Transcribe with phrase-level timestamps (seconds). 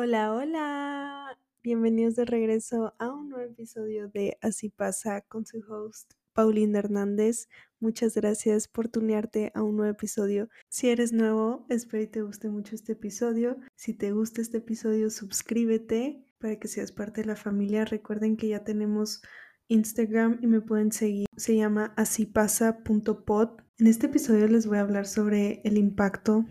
[0.00, 1.36] Hola, hola.
[1.60, 7.48] Bienvenidos de regreso a un nuevo episodio de Así pasa con su host Paulina Hernández.
[7.80, 10.50] Muchas gracias por tunearte a un nuevo episodio.
[10.68, 13.56] Si eres nuevo, espero que te guste mucho este episodio.
[13.74, 17.84] Si te gusta este episodio, suscríbete para que seas parte de la familia.
[17.84, 19.20] Recuerden que ya tenemos
[19.66, 21.26] Instagram y me pueden seguir.
[21.36, 23.62] Se llama asípasa.pod.
[23.78, 26.44] En este episodio les voy a hablar sobre el impacto,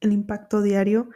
[0.00, 1.08] el impacto diario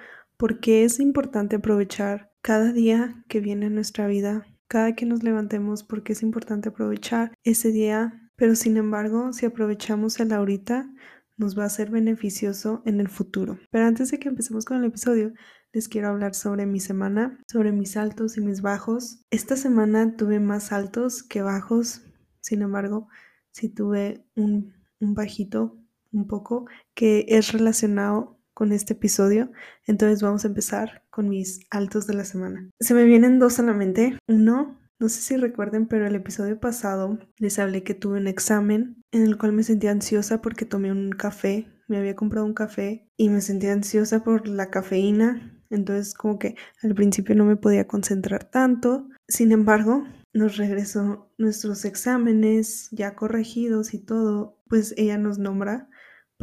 [0.44, 5.84] porque es importante aprovechar cada día que viene en nuestra vida, cada que nos levantemos,
[5.84, 10.92] porque es importante aprovechar ese día, pero sin embargo, si aprovechamos el ahorita,
[11.38, 13.58] nos va a ser beneficioso en el futuro.
[13.70, 15.32] Pero antes de que empecemos con el episodio,
[15.72, 19.24] les quiero hablar sobre mi semana, sobre mis altos y mis bajos.
[19.30, 22.02] Esta semana tuve más altos que bajos,
[22.42, 23.08] sin embargo,
[23.50, 25.78] sí tuve un, un bajito
[26.12, 29.50] un poco que es relacionado con este episodio.
[29.86, 32.70] Entonces vamos a empezar con mis altos de la semana.
[32.80, 34.16] Se me vienen dos a la mente.
[34.28, 39.02] Uno, no sé si recuerden, pero el episodio pasado les hablé que tuve un examen
[39.10, 41.66] en el cual me sentía ansiosa porque tomé un café.
[41.88, 45.60] Me había comprado un café y me sentía ansiosa por la cafeína.
[45.70, 49.08] Entonces como que al principio no me podía concentrar tanto.
[49.28, 54.58] Sin embargo, nos regresó nuestros exámenes ya corregidos y todo.
[54.68, 55.88] Pues ella nos nombra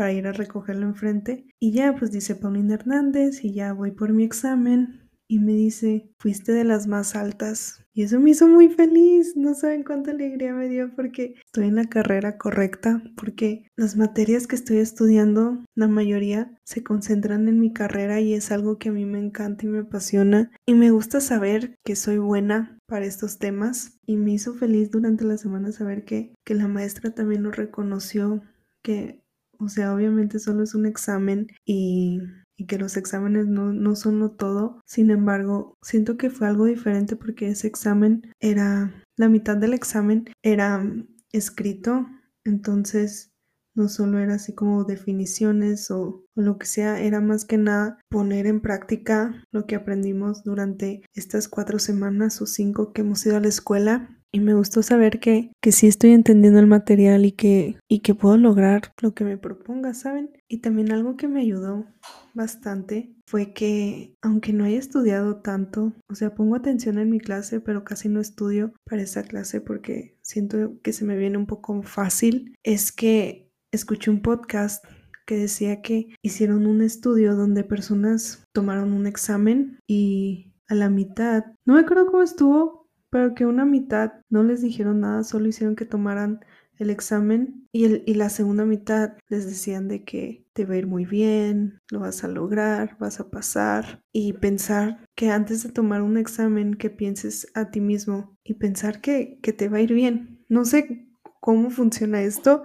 [0.02, 1.46] para ir a recogerlo enfrente.
[1.60, 6.10] Y ya, pues dice Paulina Hernández y ya voy por mi examen y me dice,
[6.18, 7.86] fuiste de las más altas.
[7.94, 9.38] Y eso me hizo muy feliz.
[9.38, 14.48] No saben cuánta alegría me dio porque estoy en la carrera correcta, porque las materias
[14.48, 18.94] que estoy estudiando, la mayoría se concentran en mi carrera y es algo que a
[18.94, 20.50] mí me encanta y me apasiona.
[20.66, 24.00] Y me gusta saber que soy buena para estos temas.
[24.08, 28.42] Y me hizo feliz durante la semana saber que, que la maestra también lo reconoció,
[28.82, 29.21] que
[29.62, 32.20] o sea, obviamente solo es un examen y,
[32.68, 34.82] que los exámenes no, no son lo todo.
[34.86, 40.26] Sin embargo, siento que fue algo diferente porque ese examen era, la mitad del examen
[40.44, 40.86] era
[41.32, 42.06] escrito,
[42.44, 43.32] entonces
[43.74, 48.46] no solo era así como definiciones o, lo que sea, era más que nada poner
[48.46, 53.42] en práctica lo que aprendimos durante estas cuatro semanas o cinco que hemos ido a
[53.42, 57.78] la escuela y me gustó saber que, que sí estoy entendiendo el material y que,
[57.88, 60.32] y que puedo lograr lo que me proponga, ¿saben?
[60.48, 61.86] Y también algo que me ayudó
[62.34, 67.60] bastante fue que aunque no haya estudiado tanto, o sea, pongo atención en mi clase,
[67.60, 71.82] pero casi no estudio para esa clase porque siento que se me viene un poco
[71.84, 74.84] fácil, es que escuché un podcast
[75.26, 81.44] que decía que hicieron un estudio donde personas tomaron un examen y a la mitad,
[81.66, 82.81] no me acuerdo cómo estuvo,
[83.12, 86.40] pero que una mitad no les dijeron nada, solo hicieron que tomaran
[86.78, 90.78] el examen y, el, y la segunda mitad les decían de que te va a
[90.78, 95.72] ir muy bien, lo vas a lograr, vas a pasar y pensar que antes de
[95.72, 99.82] tomar un examen que pienses a ti mismo y pensar que, que te va a
[99.82, 100.44] ir bien.
[100.50, 101.08] No sé
[101.40, 102.64] cómo funciona esto,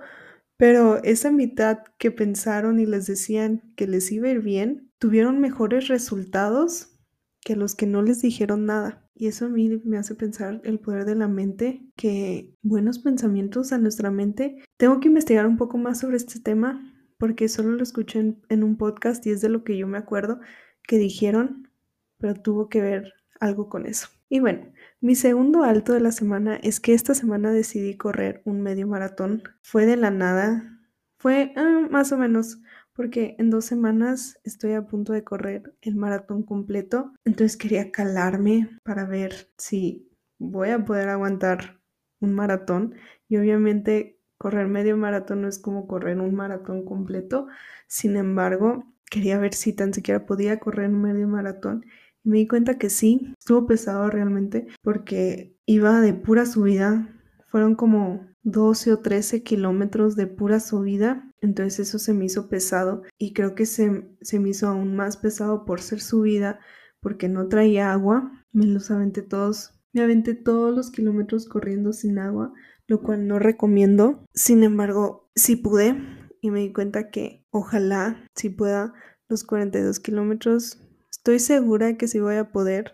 [0.56, 5.40] pero esa mitad que pensaron y les decían que les iba a ir bien, tuvieron
[5.40, 6.96] mejores resultados
[7.42, 9.06] que los que no les dijeron nada.
[9.19, 13.72] Y eso a mí me hace pensar el poder de la mente, que buenos pensamientos
[13.72, 14.62] a nuestra mente.
[14.77, 18.76] Tengo que investigar un poco más sobre este tema porque solo lo escuché en, un
[18.76, 20.41] podcast y es de lo que yo me acuerdo
[20.82, 21.71] que dijeron,
[22.19, 24.09] pero tuvo que ver algo con eso.
[24.28, 28.60] Y bueno, mi segundo alto de la semana es que esta semana decidí correr un
[28.60, 29.43] medio maratón.
[29.62, 30.78] Fue de la nada,
[31.19, 32.59] fue ah, más o menos
[32.96, 38.70] porque en dos semanas estoy a punto de correr el maratón completo, entonces quería calarme
[38.82, 41.80] para ver si voy a poder aguantar
[42.20, 42.94] un maratón.
[43.28, 47.46] Y obviamente correr medio maratón no es como correr un maratón completo,
[47.86, 51.84] sin embargo quería ver si tan siquiera podía correr un medio maratón.
[52.24, 57.08] Y me di cuenta que sí, estuvo pesado realmente porque iba de pura subida,
[57.48, 63.02] fueron como 12 o 13 kilómetros de pura subida, entonces eso se me hizo pesado
[63.18, 66.60] y creo que se, se me hizo aún más pesado por ser subida
[67.00, 72.19] porque no traía agua, me los aventé todos, me aventé todos los kilómetros corriendo sin
[72.19, 72.52] agua,
[72.87, 75.96] lo cual no recomiendo, sin embargo, sí pude
[76.40, 78.92] y me di cuenta que ojalá si pueda
[79.28, 82.92] los 42 kilómetros, estoy segura que sí voy a poder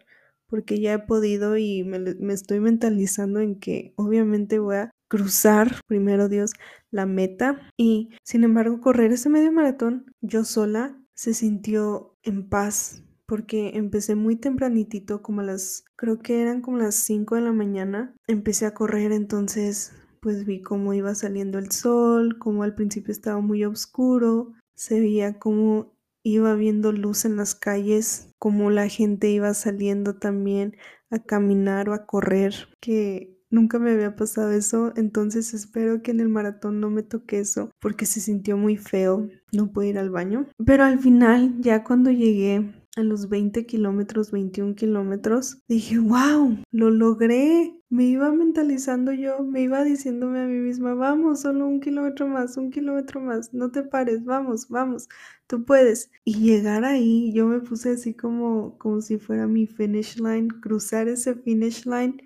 [0.52, 5.82] porque ya he podido y me, me, estoy mentalizando en que obviamente voy a cruzar,
[5.86, 6.54] primero Dios,
[6.90, 7.60] la meta.
[7.76, 14.14] Y sin embargo, correr ese medio maratón yo sola se sintió en paz porque empecé
[14.14, 18.64] muy tempranitito, como a las, creo que eran como las 5 de la mañana, empecé
[18.64, 23.64] a correr, entonces pues vi cómo iba saliendo el sol, como al principio estaba muy
[23.64, 25.92] oscuro, se veía como
[26.24, 30.76] iba viendo luz en las calles, como la gente iba saliendo también
[31.10, 36.18] a caminar o a correr, que nunca me había pasado eso, entonces espero que en
[36.18, 40.10] el maratón no me toque eso, porque se sintió muy feo no pude ir al
[40.10, 40.46] baño.
[40.64, 46.90] Pero al final, ya cuando llegué a los 20 kilómetros, 21 kilómetros, dije, wow, lo
[46.90, 47.78] logré.
[47.88, 52.56] Me iba mentalizando yo, me iba diciéndome a mí misma, vamos, solo un kilómetro más,
[52.56, 55.10] un kilómetro más, no te pares, vamos, vamos,
[55.46, 56.10] tú puedes.
[56.24, 61.06] Y llegar ahí, yo me puse así como, como si fuera mi finish line, cruzar
[61.08, 62.16] ese finish line,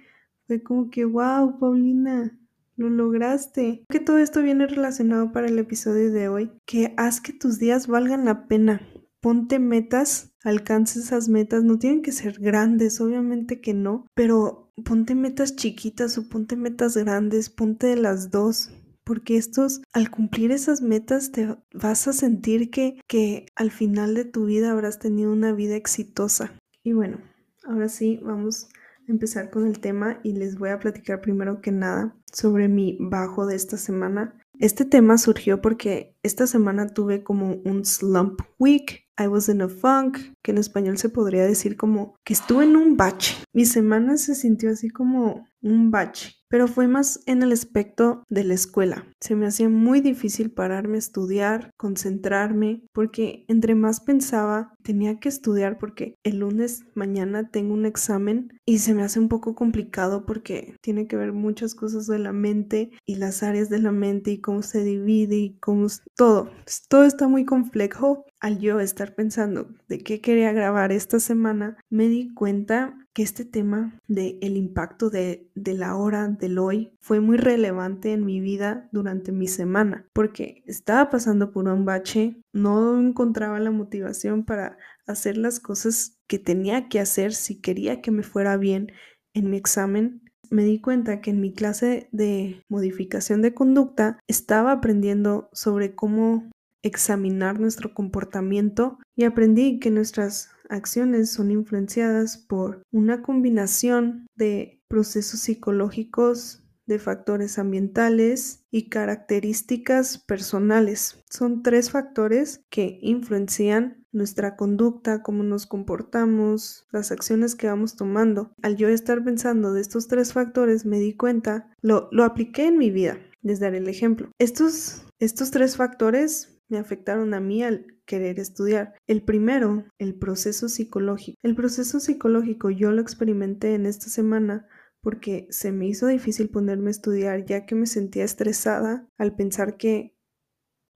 [0.46, 2.38] fue como que, wow, Paulina,
[2.76, 3.84] lo lograste.
[3.88, 7.87] Que todo esto viene relacionado para el episodio de hoy, que haz que tus días
[7.87, 8.81] valgan la pena
[9.26, 15.16] ponte metas, alcance esas metas, no tienen que ser grandes, obviamente que no, pero ponte
[15.16, 18.70] metas chiquitas o ponte metas grandes, ponte de las dos.
[19.02, 24.25] Porque estos, al cumplir esas metas, te vas a sentir que, que al final de
[24.26, 26.52] tu vida habrás tenido una vida exitosa.
[26.84, 27.19] Y bueno,
[27.64, 28.69] ahora sí, vamos
[29.08, 33.47] empezar con el tema y les voy a platicar primero que nada sobre mi bajo
[33.47, 34.38] de esta semana.
[34.58, 39.69] Este tema surgió porque esta semana tuve como un slump week I was in a
[39.69, 43.37] funk, que en español se podría decir como que estuve en un bache.
[43.55, 48.45] Mi semana se sintió así como un bache pero fue más en el aspecto de
[48.45, 49.07] la escuela.
[49.21, 55.29] Se me hacía muy difícil pararme a estudiar, concentrarme, porque entre más pensaba, tenía que
[55.29, 60.27] estudiar porque el lunes mañana tengo un examen y se me hace un poco complicado
[60.27, 64.31] porque tiene que ver muchas cosas de la mente y las áreas de la mente
[64.31, 65.87] y cómo se divide y cómo
[66.17, 66.51] todo.
[66.89, 68.25] Todo está muy complejo.
[68.39, 73.47] Al yo estar pensando de qué quería grabar esta semana, me di cuenta que este
[73.47, 78.43] tema de el impacto de, de la hora del hoy fue muy relevante en mi
[78.43, 84.77] vida durante mi semana porque estaba pasando por un bache, no encontraba la motivación para
[85.07, 88.93] hacer las cosas que tenía que hacer si quería que me fuera bien
[89.33, 90.23] en mi examen.
[90.51, 96.51] Me di cuenta que en mi clase de modificación de conducta estaba aprendiendo sobre cómo
[96.83, 105.41] examinar nuestro comportamiento y aprendí que nuestras acciones son influenciadas por una combinación de procesos
[105.41, 111.23] psicológicos, de factores ambientales y características personales.
[111.29, 118.53] Son tres factores que influencian nuestra conducta, cómo nos comportamos, las acciones que vamos tomando.
[118.63, 122.79] Al yo estar pensando de estos tres factores me di cuenta, lo, lo apliqué en
[122.79, 123.19] mi vida.
[123.43, 124.31] Les daré el ejemplo.
[124.39, 128.95] Estos, estos tres factores me afectaron a mí al querer estudiar.
[129.07, 131.39] El primero, el proceso psicológico.
[131.43, 134.67] El proceso psicológico yo lo experimenté en esta semana
[135.01, 139.77] porque se me hizo difícil ponerme a estudiar ya que me sentía estresada al pensar
[139.77, 140.17] que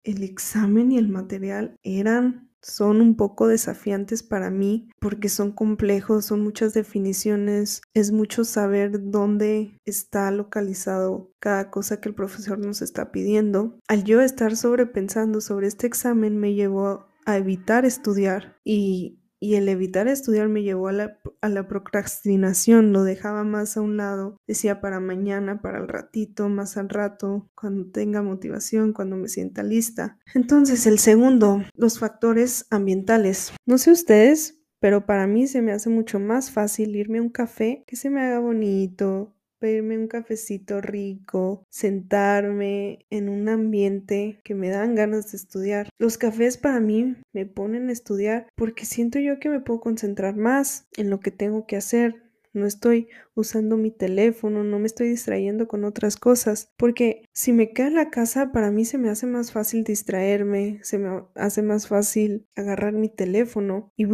[0.03, 6.25] el examen y el material eran son un poco desafiantes para mí porque son complejos,
[6.25, 12.81] son muchas definiciones, es mucho saber dónde está localizado cada cosa que el profesor nos
[12.81, 13.79] está pidiendo.
[13.87, 19.69] Al yo estar sobrepensando sobre este examen me llevó a evitar estudiar y y el
[19.69, 24.99] evitar estudiar me llevó a la, procrastinación, lo dejaba más a un lado, decía para
[24.99, 30.17] mañana, para el ratito, más al rato, cuando tenga motivación, cuando me sienta lista.
[30.33, 33.53] Entonces, el segundo, los factores ambientales.
[33.65, 37.29] No sé ustedes, pero para mí se me hace mucho más fácil irme a un
[37.29, 44.55] café que se me haga bonito, pedirme un cafecito rico, sentarme en un ambiente que
[44.55, 45.89] me dan ganas de estudiar.
[45.97, 50.35] Los cafés para mí me ponen a estudiar porque siento yo que me puedo concentrar
[50.35, 52.27] más en lo que tengo que hacer.
[52.53, 57.71] No estoy usando mi teléfono, no me estoy distrayendo con otras cosas, porque si me
[57.71, 61.61] quedo en la casa, para mí se me hace más fácil distraerme, se me hace
[61.61, 64.07] más fácil agarrar mi teléfono y,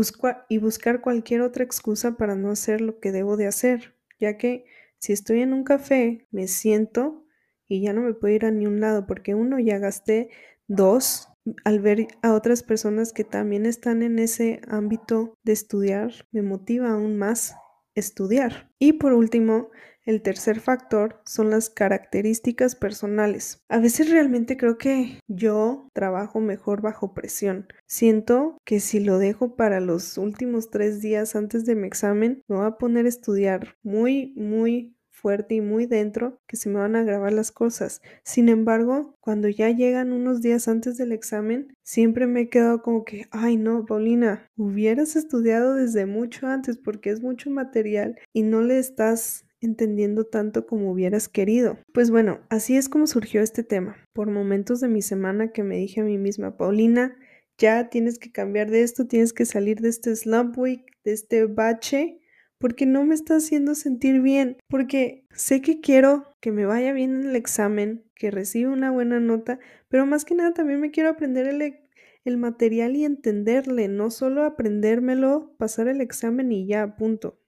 [0.50, 4.66] y buscar cualquier otra excusa para no hacer lo que debo de hacer, ya que
[5.04, 7.26] si estoy en un café, me siento
[7.68, 10.30] y ya no me puedo ir a ni un lado porque uno ya gasté,
[10.70, 11.28] dos,
[11.66, 16.92] al ver a otras personas que también están en ese ámbito de estudiar, me motiva
[16.92, 17.54] aún más
[17.96, 18.72] estudiar.
[18.80, 19.72] Y por último,
[20.06, 23.64] el tercer factor son las características personales.
[23.70, 27.68] A veces realmente creo que yo trabajo mejor bajo presión.
[27.88, 32.58] Siento que si lo dejo para los últimos tres días antes de mi examen, me
[32.58, 36.98] voy a poner a estudiar muy, muy fuerte y muy dentro que se me van
[36.98, 38.02] a grabar las cosas.
[38.24, 43.06] Sin embargo, cuando ya llegan unos días antes del examen, siempre me he quedado como
[43.06, 48.62] que, ay no, Paulina, hubieras estudiado desde mucho antes porque es mucho material y no
[48.62, 51.78] le estás entendiendo tanto como hubieras querido.
[51.94, 53.98] Pues bueno, así es como surgió este tema.
[54.14, 57.16] Por momentos de mi semana que me dije a mí misma, Paulina,
[57.58, 61.46] ya tienes que cambiar de esto, tienes que salir de este slump week, de este
[61.46, 62.20] bache,
[62.58, 67.16] porque no me está haciendo sentir bien, porque sé que quiero que me vaya bien
[67.16, 71.10] en el examen, que reciba una buena nota, pero más que nada también me quiero
[71.10, 71.76] aprender el,
[72.24, 77.40] el material y entenderle, no solo aprendérmelo, pasar el examen y ya, punto,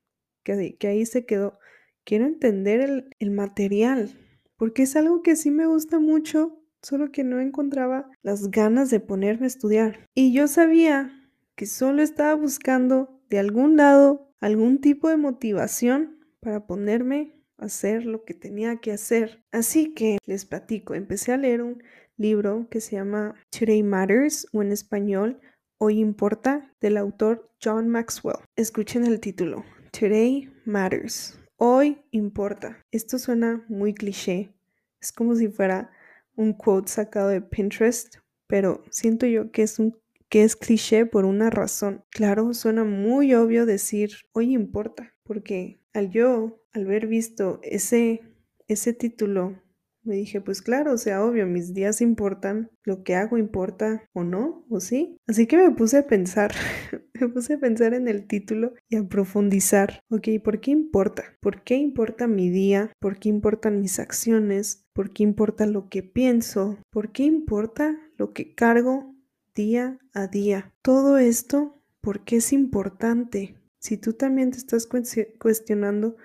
[0.44, 1.60] que, que ahí se quedó.
[2.06, 4.12] Quiero entender el, material,
[4.58, 9.00] porque es algo que sí me gusta mucho, solo que no encontraba las ganas de
[9.00, 10.08] ponerme a estudiar.
[10.14, 11.12] Y yo sabía
[11.56, 18.06] que solo estaba buscando de algún lado algún tipo de motivación para ponerme a hacer
[18.06, 19.44] lo que tenía que hacer.
[19.52, 21.82] Así que les platico, empecé a leer un
[22.18, 25.40] libro que se llama Today Matters o en español
[25.80, 28.38] Hoy Importa del autor John Maxwell.
[28.56, 31.40] Escuchen el título, Today Matters.
[31.58, 32.84] Hoy importa.
[32.92, 34.54] Esto suena muy cliché.
[35.02, 35.90] Es como si fuera
[36.36, 39.98] un quote sacado de Pinterest, pero siento yo que es un
[40.28, 42.04] que es cliché por una razón.
[42.10, 48.22] Claro, suena muy obvio decir hoy importa, porque al yo, al ver visto ese
[48.68, 49.62] ese título
[50.06, 54.24] me dije, pues claro, o sea, obvio, mis días importan, lo que hago importa o
[54.24, 55.18] no, o sí.
[55.28, 56.54] Así que me puse a pensar,
[57.20, 60.00] me puse a pensar en el título y a profundizar.
[60.10, 61.24] Ok, ¿por qué importa?
[61.42, 62.92] ¿Por qué importa mi día?
[63.00, 64.86] ¿Por qué importan mis acciones?
[64.94, 66.78] ¿Por qué importa lo que pienso?
[66.92, 69.16] ¿Por qué importa lo que cargo
[69.56, 70.74] día a día?
[70.82, 73.56] Todo esto, ¿por qué es importante?
[73.80, 76.16] Si tú también te estás cuestionando,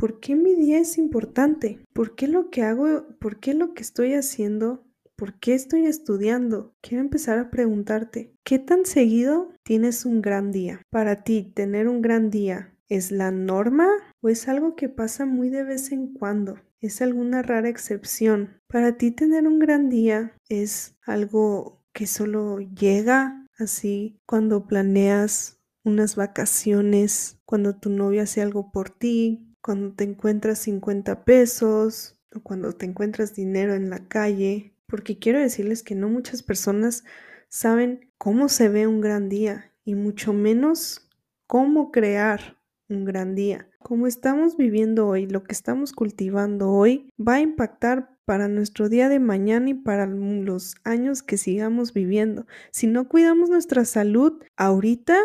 [0.00, 1.84] ¿por qué mi día es importante?
[1.92, 4.82] ¿Por qué lo que hago, por qué lo que estoy haciendo,
[5.14, 6.74] por qué estoy estudiando?
[6.80, 10.80] Quiero empezar a preguntarte, ¿qué tan seguido tienes un gran día?
[10.88, 13.90] Para ti, tener un gran día, ¿es la norma
[14.22, 16.56] o es algo que pasa muy de vez en cuando?
[16.80, 18.58] ¿Es alguna rara excepción?
[18.68, 26.16] Para ti tener un gran día es algo que solo llega así cuando planeas unas
[26.16, 32.72] vacaciones, cuando tu novia hace algo por ti, cuando te encuentras 50 pesos o cuando
[32.72, 37.04] te encuentras dinero en la calle, porque quiero decirles que no muchas personas
[37.48, 41.08] saben cómo se ve un gran día y mucho menos
[41.46, 42.58] cómo crear
[42.88, 43.68] un gran día.
[43.78, 49.08] Como estamos viviendo hoy, lo que estamos cultivando hoy va a impactar para nuestro día
[49.08, 52.44] de mañana y para los años que sigamos viviendo.
[52.72, 55.16] Si no cuidamos nuestra salud ahorita,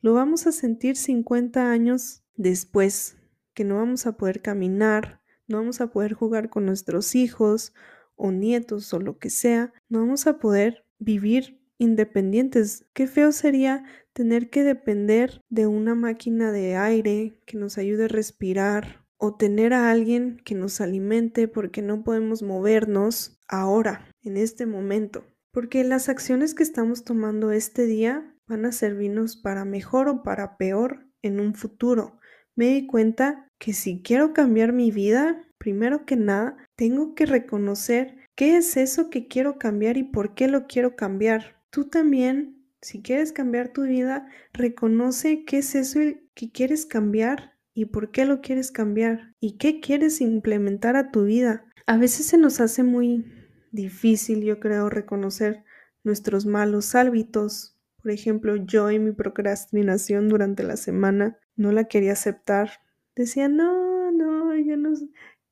[0.00, 3.18] lo vamos a sentir 50 años después
[3.64, 7.74] no vamos a poder caminar, no vamos a poder jugar con nuestros hijos
[8.16, 12.84] o nietos o lo que sea, no vamos a poder vivir independientes.
[12.92, 18.08] Qué feo sería tener que depender de una máquina de aire que nos ayude a
[18.08, 24.66] respirar o tener a alguien que nos alimente porque no podemos movernos ahora, en este
[24.66, 25.24] momento.
[25.52, 30.56] Porque las acciones que estamos tomando este día van a servirnos para mejor o para
[30.56, 32.19] peor en un futuro
[32.56, 38.16] me di cuenta que si quiero cambiar mi vida, primero que nada, tengo que reconocer
[38.34, 41.62] qué es eso que quiero cambiar y por qué lo quiero cambiar.
[41.70, 46.00] Tú también, si quieres cambiar tu vida, reconoce qué es eso
[46.34, 51.24] que quieres cambiar y por qué lo quieres cambiar y qué quieres implementar a tu
[51.24, 51.66] vida.
[51.86, 53.24] A veces se nos hace muy
[53.72, 55.64] difícil, yo creo, reconocer
[56.02, 57.76] nuestros malos hábitos.
[58.02, 62.70] Por ejemplo, yo y mi procrastinación durante la semana no la quería aceptar.
[63.14, 64.92] Decía, no, no, yo no,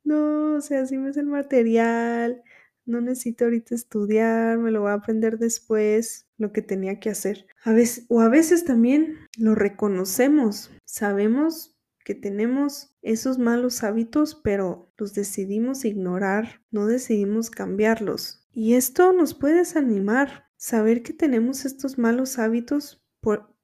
[0.05, 2.43] no, o sea, así me es el material,
[2.87, 7.47] no necesito ahorita estudiar, me lo voy a aprender después, lo que tenía que hacer.
[7.63, 14.91] A veces, o a veces también lo reconocemos, sabemos que tenemos esos malos hábitos, pero
[14.97, 18.49] los decidimos ignorar, no decidimos cambiarlos.
[18.51, 23.05] Y esto nos puede desanimar, saber que tenemos estos malos hábitos,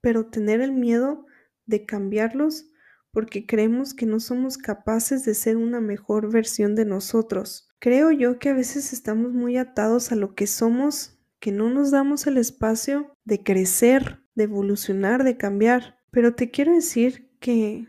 [0.03, 1.25] pero tener el miedo
[1.67, 2.67] de cambiarlos
[3.15, 7.69] porque creemos que no somos capaces de ser una mejor versión de nosotros.
[7.79, 11.93] Creo yo que a veces estamos muy atados a lo que somos, que no nos
[11.93, 15.99] damos el espacio de crecer, de evolucionar, de cambiar.
[16.11, 17.87] Pero te quiero decir que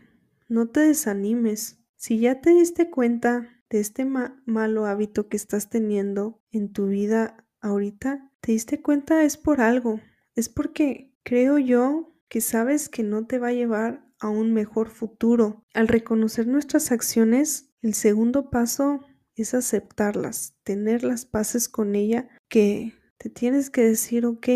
[0.48, 1.80] no te desanimes.
[1.96, 7.44] Si ya te diste cuenta de este malo hábito que estás teniendo en tu vida
[7.60, 10.00] ahorita, te diste cuenta es por algo.
[10.36, 14.88] Es porque creo yo que sabes que no te va a llevar a un mejor
[14.88, 15.64] futuro.
[15.74, 19.00] Al reconocer nuestras acciones, el segundo paso
[19.34, 24.48] es aceptarlas, tener las paces con ella, que te tienes que decir, ok,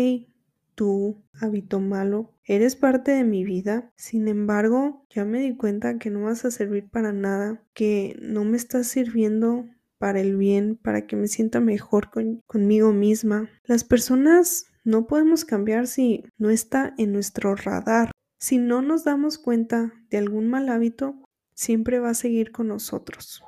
[0.75, 6.09] tú, hábito malo, eres parte de mi vida, sin embargo, ya me di cuenta que
[6.09, 9.65] no vas a servir para nada, que no me estás sirviendo
[9.99, 12.09] para el bien, para que me sienta mejor
[12.47, 13.49] conmigo misma.
[13.63, 18.11] Las personas no podemos cambiar si no está en nuestro radar.
[18.39, 21.23] Si no nos damos cuenta de algún mal hábito,
[21.53, 23.43] siempre va a seguir con nosotros.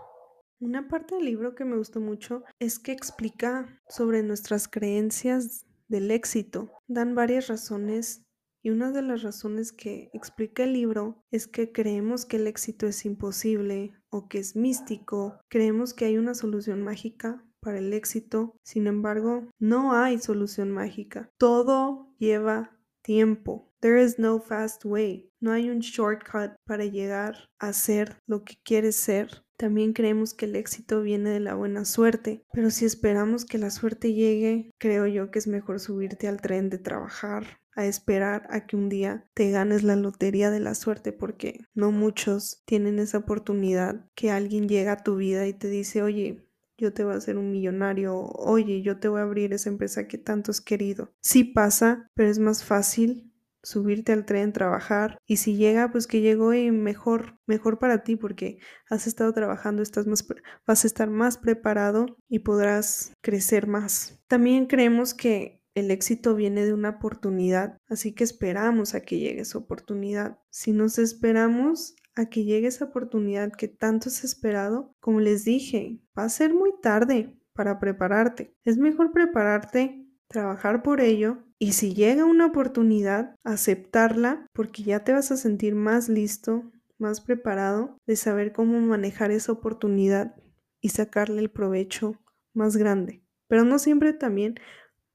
[0.60, 6.12] Una parte del libro que me gustó mucho es que explica sobre nuestras creencias del
[6.12, 6.72] éxito.
[6.88, 8.24] Dan varias razones
[8.62, 12.88] y una de las razones que explica el libro es que creemos que el éxito
[12.88, 18.56] es imposible o que es místico, creemos que hay una solución mágica para el éxito,
[18.64, 21.30] sin embargo, no hay solución mágica.
[21.38, 23.72] Todo lleva tiempo.
[23.80, 25.30] There is no fast way.
[25.40, 29.44] No hay un shortcut para llegar a ser lo que quieres ser.
[29.58, 33.70] También creemos que el éxito viene de la buena suerte, pero si esperamos que la
[33.72, 38.66] suerte llegue, creo yo que es mejor subirte al tren de trabajar a esperar a
[38.66, 43.20] que un día te ganes la lotería de la suerte porque no muchos tienen esa
[43.20, 46.46] oportunidad que alguien llega a tu vida y te dice, oye,
[46.84, 50.08] yo te voy a hacer un millonario, oye, yo te voy a abrir esa empresa
[50.08, 51.14] que tanto has querido.
[51.22, 53.32] Sí pasa, pero es más fácil
[53.64, 58.18] subirte al tren, trabajar y si llega, pues que llegó y mejor, mejor para ti
[58.18, 58.60] porque
[58.90, 60.28] has estado trabajando, estás más,
[60.68, 64.22] vas a estar más preparado y podrás crecer más.
[64.28, 69.42] También creemos que el éxito viene de una oportunidad, así que esperamos a que llegue
[69.42, 70.40] esa oportunidad.
[70.50, 76.00] Si nos esperamos a que llegue esa oportunidad que tanto has esperado, como les dije,
[76.18, 78.56] va a ser muy tarde para prepararte.
[78.64, 85.14] Es mejor prepararte, trabajar por ello y si llega una oportunidad, aceptarla porque ya te
[85.14, 90.36] vas a sentir más listo, más preparado de saber cómo manejar esa oportunidad
[90.82, 92.20] y sacarle el provecho
[92.54, 93.24] más grande.
[93.48, 94.56] Pero no siempre también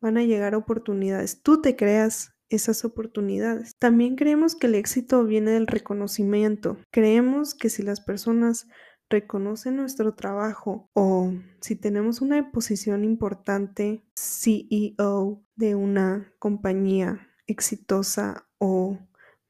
[0.01, 1.43] van a llegar oportunidades.
[1.43, 3.73] Tú te creas esas oportunidades.
[3.79, 6.79] También creemos que el éxito viene del reconocimiento.
[6.91, 8.69] Creemos que si las personas
[9.11, 18.99] reconocen nuestro trabajo o si tenemos una posición importante, CEO de una compañía exitosa o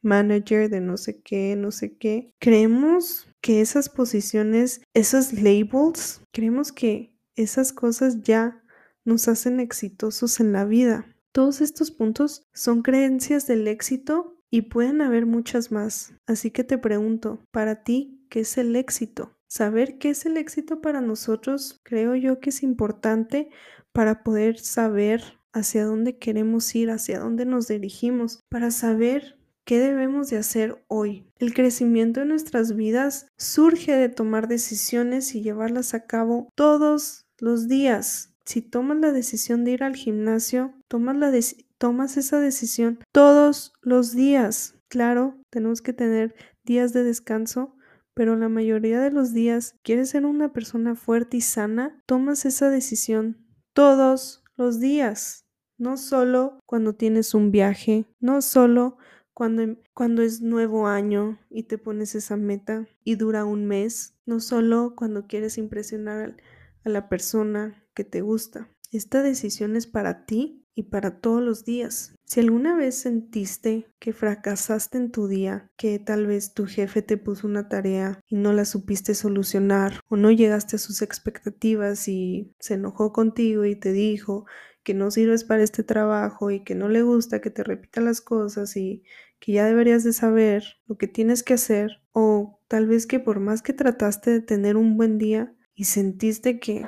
[0.01, 6.73] manager de no sé qué, no sé qué, creemos que esas posiciones, esos labels, creemos
[6.73, 8.63] que esas cosas ya
[9.05, 11.07] nos hacen exitosos en la vida.
[11.39, 16.13] Todos estos puntos son creencias del éxito y pueden haber muchas más.
[16.27, 19.37] Así que te pregunto, para ti, ¿qué es el éxito?
[19.47, 23.51] Saber qué es el éxito para nosotros creo yo que es importante
[23.93, 30.31] para poder saber hacia dónde queremos ir, hacia dónde nos dirigimos, para saber qué debemos
[30.31, 31.25] de hacer hoy.
[31.39, 37.69] El crecimiento de nuestras vidas surge de tomar decisiones y llevarlas a cabo todos los
[37.69, 38.35] días.
[38.49, 41.31] Si tomas la decisión de ir al gimnasio, tomas, la
[41.77, 44.75] tomas esa decisión todos los días.
[44.89, 46.35] Claro, tenemos que tener
[46.65, 47.77] días de descanso,
[48.15, 52.71] pero la mayoría de los días quieres ser una persona fuerte y sana, tomas esa
[52.71, 53.37] decisión
[53.75, 55.45] todos los días.
[55.77, 58.97] No solo cuando tienes un viaje, no solo
[59.35, 64.41] cuando, cuando, es nuevo año y te pones esa meta y dura un mes, no
[64.41, 66.39] solo cuando quieres impresionar
[66.85, 68.71] a la persona que te gusta.
[68.93, 72.15] Esta decisión es para ti y para todos los días.
[72.25, 77.17] Si alguna vez sentiste que fracasaste en tu día, que tal vez tu jefe te
[77.17, 82.55] puso una tarea y no la supiste solucionar o no llegaste a sus expectativas y
[82.61, 84.47] se enojó contigo y te dijo
[84.85, 88.21] que no sirves para este trabajo y que no le gusta que te repita las
[88.21, 89.03] cosas y
[89.41, 93.41] que ya deberías de saber lo que tienes que hacer o tal vez que por
[93.41, 96.87] más que trataste de tener un buen día y sentiste que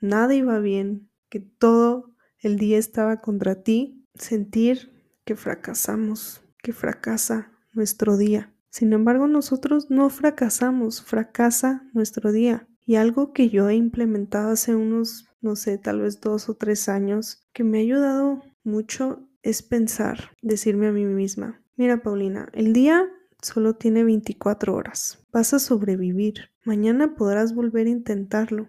[0.00, 4.92] nada iba bien, que todo el día estaba contra ti, sentir
[5.24, 8.54] que fracasamos, que fracasa nuestro día.
[8.70, 12.68] Sin embargo, nosotros no fracasamos, fracasa nuestro día.
[12.84, 16.88] Y algo que yo he implementado hace unos, no sé, tal vez dos o tres
[16.88, 22.72] años, que me ha ayudado mucho es pensar, decirme a mí misma, mira Paulina, el
[22.72, 23.08] día
[23.40, 28.68] solo tiene 24 horas, vas a sobrevivir, mañana podrás volver a intentarlo,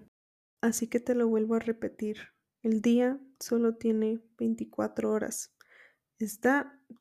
[0.61, 2.17] Así que te lo vuelvo a repetir.
[2.61, 5.53] El día solo tiene 24 horas.
[6.17, 6.49] Este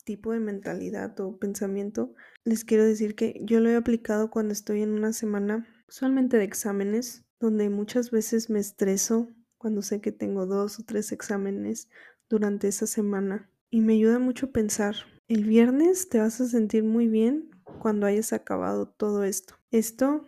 [0.05, 4.83] tipo de mentalidad o pensamiento, les quiero decir que yo lo he aplicado cuando estoy
[4.83, 10.47] en una semana usualmente de exámenes, donde muchas veces me estreso cuando sé que tengo
[10.47, 11.89] dos o tres exámenes
[12.29, 13.51] durante esa semana.
[13.71, 14.95] Y me ayuda mucho pensar,
[15.27, 19.55] el viernes te vas a sentir muy bien cuando hayas acabado todo esto.
[19.71, 20.25] Esto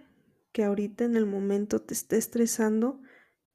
[0.52, 3.00] que ahorita en el momento te esté estresando,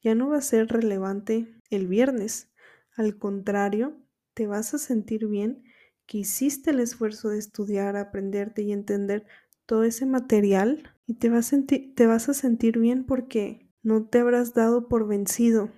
[0.06, 2.50] ya no va a ser relevante el viernes.
[2.96, 3.98] Al contrario,
[4.34, 5.64] te vas a sentir bien
[6.06, 9.26] que hiciste el esfuerzo de estudiar, aprenderte y entender
[9.66, 11.54] todo ese material y te vas,
[11.96, 15.72] te vas a sentir bien porque no te habrás dado por vencido.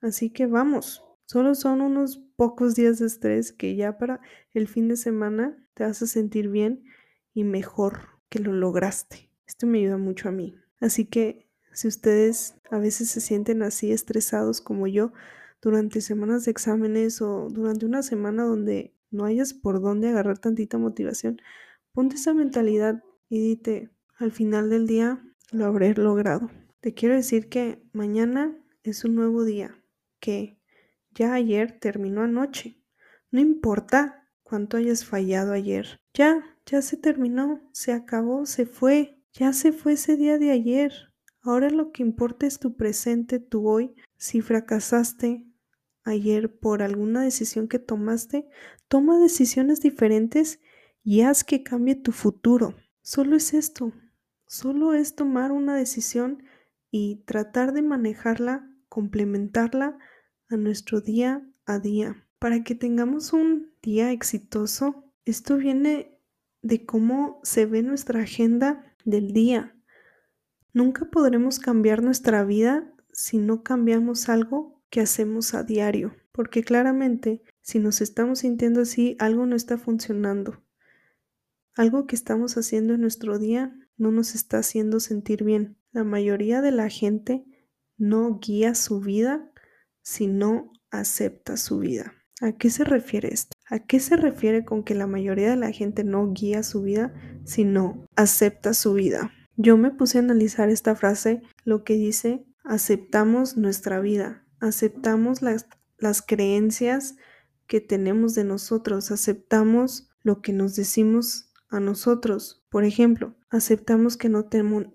[0.00, 4.22] Así que vamos, Solo son unos pocos días de estrés que ya para
[4.54, 6.84] el fin de semana te vas a sentir bien
[7.34, 9.30] y mejor que lo lograste.
[9.46, 10.54] Esto me ayuda mucho a mí.
[10.80, 11.47] Así que
[11.78, 15.12] si ustedes a veces se sienten así estresados como yo
[15.62, 20.76] durante semanas de exámenes o durante una semana donde no hayas por dónde agarrar tantita
[20.76, 21.40] motivación,
[21.92, 26.50] ponte esa mentalidad y dite, al final del día lo habré logrado.
[26.80, 29.80] Te quiero decir que mañana es un nuevo día,
[30.18, 30.58] que
[31.14, 32.82] ya ayer terminó anoche.
[33.30, 36.00] No importa cuánto hayas fallado ayer.
[36.12, 39.22] Ya, ya se terminó, se acabó, se fue.
[39.32, 41.07] Ya se fue ese día de ayer.
[41.48, 43.94] Ahora lo que importa es tu presente, tu hoy.
[44.18, 45.46] Si fracasaste
[46.04, 48.46] ayer por alguna decisión que tomaste,
[48.86, 50.60] toma decisiones diferentes
[51.02, 52.74] y haz que cambie tu futuro.
[53.00, 53.94] Solo es esto.
[54.46, 56.42] Solo es tomar una decisión
[56.90, 59.96] y tratar de manejarla, complementarla
[60.50, 62.28] a nuestro día a día.
[62.38, 66.20] Para que tengamos un día exitoso, esto viene
[66.60, 69.77] de cómo se ve nuestra agenda del día.
[70.78, 77.42] Nunca podremos cambiar nuestra vida si no cambiamos algo que hacemos a diario, porque claramente
[77.60, 80.62] si nos estamos sintiendo así, algo no está funcionando.
[81.74, 85.76] Algo que estamos haciendo en nuestro día no nos está haciendo sentir bien.
[85.90, 87.44] La mayoría de la gente
[87.96, 89.50] no guía su vida,
[90.02, 92.14] sino acepta su vida.
[92.40, 93.56] ¿A qué se refiere esto?
[93.68, 97.12] ¿A qué se refiere con que la mayoría de la gente no guía su vida,
[97.44, 99.32] sino acepta su vida?
[99.60, 105.66] Yo me puse a analizar esta frase, lo que dice, aceptamos nuestra vida, aceptamos las,
[105.98, 107.16] las creencias
[107.66, 112.64] que tenemos de nosotros, aceptamos lo que nos decimos a nosotros.
[112.70, 114.86] Por ejemplo, aceptamos que no, tenemos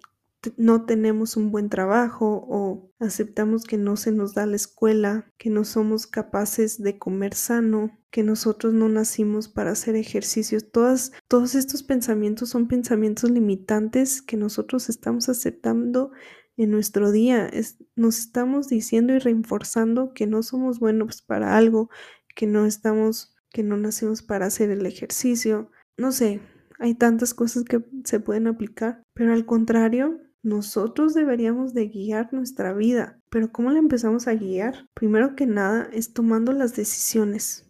[0.57, 5.49] no tenemos un buen trabajo o aceptamos que no se nos da la escuela, que
[5.49, 10.71] no somos capaces de comer sano, que nosotros no nacimos para hacer ejercicios.
[10.71, 16.11] Todos estos pensamientos son pensamientos limitantes que nosotros estamos aceptando
[16.57, 17.49] en nuestro día.
[17.95, 21.89] nos estamos diciendo y reforzando que no somos buenos para algo,
[22.35, 25.71] que no estamos, que no nacimos para hacer el ejercicio.
[25.97, 26.41] No sé,
[26.79, 32.73] hay tantas cosas que se pueden aplicar, pero al contrario, nosotros deberíamos de guiar nuestra
[32.73, 34.89] vida, pero ¿cómo la empezamos a guiar?
[34.93, 37.65] Primero que nada es tomando las decisiones.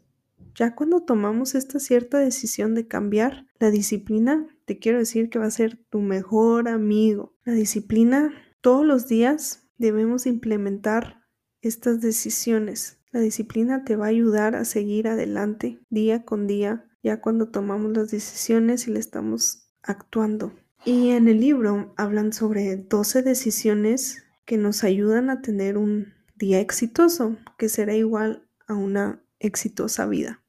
[0.55, 5.45] Ya cuando tomamos esta cierta decisión de cambiar, la disciplina, te quiero decir que va
[5.45, 7.35] a ser tu mejor amigo.
[7.43, 11.21] La disciplina, todos los días debemos implementar
[11.61, 12.99] estas decisiones.
[13.11, 17.95] La disciplina te va a ayudar a seguir adelante día con día, ya cuando tomamos
[17.95, 20.53] las decisiones y le estamos actuando.
[20.85, 26.59] Y en el libro hablan sobre 12 decisiones que nos ayudan a tener un día
[26.59, 30.43] exitoso, que será igual a una exitosa vida.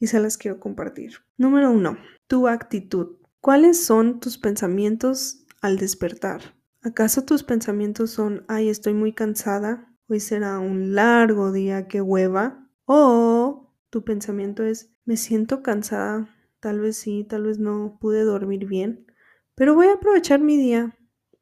[0.00, 1.18] Y se las quiero compartir.
[1.36, 1.98] Número 1.
[2.26, 3.18] Tu actitud.
[3.40, 6.56] ¿Cuáles son tus pensamientos al despertar?
[6.82, 12.68] ¿Acaso tus pensamientos son, ay, estoy muy cansada, hoy será un largo día, qué hueva?
[12.86, 18.66] O tu pensamiento es, me siento cansada, tal vez sí, tal vez no, pude dormir
[18.66, 19.05] bien,
[19.56, 20.96] pero voy a aprovechar mi día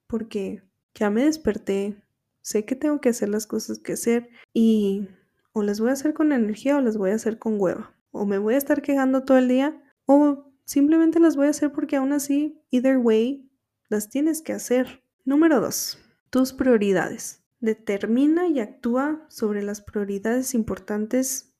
[0.06, 0.62] porque
[0.94, 2.02] ya me desperté,
[2.40, 5.08] sé que tengo que hacer las cosas que hacer y
[5.52, 7.94] o las voy a hacer con energía o las voy a hacer con hueva.
[8.12, 11.72] O me voy a estar quejando todo el día o simplemente las voy a hacer
[11.72, 13.50] porque aún así, either way,
[13.88, 15.02] las tienes que hacer.
[15.24, 15.98] Número 2.
[16.30, 17.42] Tus prioridades.
[17.60, 21.54] Determina y actúa sobre las prioridades importantes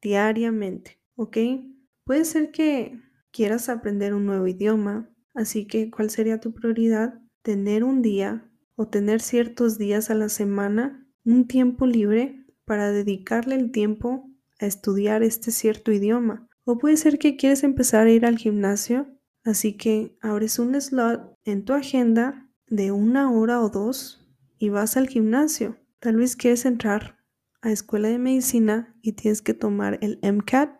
[0.00, 1.36] diariamente, ¿ok?
[2.04, 7.20] Puede ser que quieras aprender un nuevo idioma, Así que, ¿cuál sería tu prioridad?
[7.42, 13.54] Tener un día o tener ciertos días a la semana, un tiempo libre para dedicarle
[13.54, 16.48] el tiempo a estudiar este cierto idioma.
[16.64, 19.08] O puede ser que quieres empezar a ir al gimnasio,
[19.44, 24.96] así que abres un slot en tu agenda de una hora o dos y vas
[24.96, 25.78] al gimnasio.
[25.98, 27.18] Tal vez quieres entrar
[27.62, 30.70] a escuela de medicina y tienes que tomar el MCAT,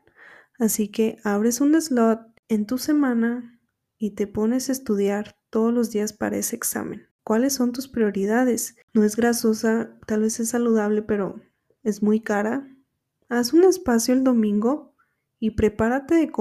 [0.59, 3.60] así que abres un slot en tu semana
[4.01, 7.07] y te pones a estudiar todos los días para ese examen.
[7.23, 8.75] ¿Cuáles son tus prioridades?
[8.95, 11.41] No es grasosa, tal vez es saludable, pero
[11.85, 12.67] es muy cara.
[13.29, 14.97] Haz un espacio el domingo
[15.39, 16.33] y prepárate de,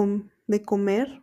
[0.48, 1.22] de comer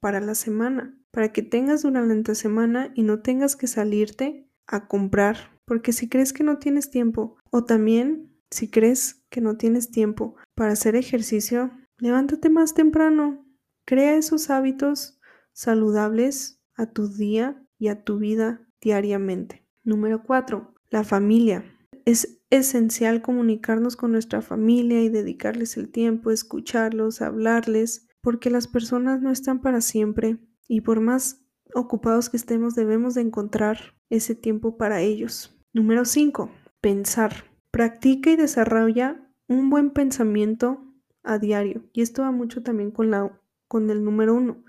[0.00, 4.88] para la semana, para que tengas durante la semana y no tengas que salirte a
[4.88, 9.92] comprar, porque si crees que no tienes tiempo o también si crees que no tienes
[9.92, 13.46] tiempo para hacer ejercicio, levántate más temprano,
[13.84, 15.15] crea esos hábitos
[15.56, 19.66] saludables a tu día y a tu vida diariamente.
[19.84, 20.74] Número 4.
[20.90, 21.64] La familia.
[22.04, 29.22] Es esencial comunicarnos con nuestra familia y dedicarles el tiempo, escucharlos, hablarles, porque las personas
[29.22, 30.38] no están para siempre
[30.68, 31.42] y por más
[31.74, 33.78] ocupados que estemos debemos de encontrar
[34.10, 35.58] ese tiempo para ellos.
[35.72, 36.50] Número 5.
[36.82, 37.50] Pensar.
[37.70, 40.84] Practica y desarrolla un buen pensamiento
[41.22, 41.88] a diario.
[41.94, 44.66] Y esto va mucho también con, la, con el número 1.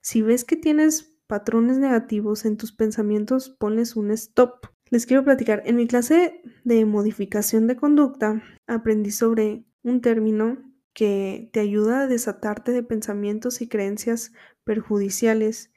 [0.00, 4.66] Si ves que tienes patrones negativos en tus pensamientos, ponles un stop.
[4.90, 5.62] Les quiero platicar.
[5.66, 10.58] En mi clase de modificación de conducta aprendí sobre un término
[10.94, 14.32] que te ayuda a desatarte de pensamientos y creencias
[14.64, 15.70] perjudiciales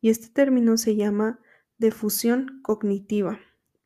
[0.00, 1.40] y este término se llama
[1.78, 3.40] defusión cognitiva.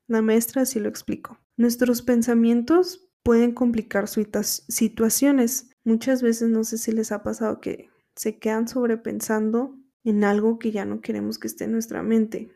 [0.06, 1.38] La maestra así lo explicó.
[1.56, 5.70] Nuestros pensamientos pueden complicar situaciones.
[5.84, 10.70] Muchas veces no sé si les ha pasado que se quedan sobrepensando en algo que
[10.70, 12.50] ya no queremos que esté en nuestra mente.